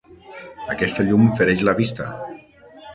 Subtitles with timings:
[0.77, 2.13] Aquesta llum fereix la vista.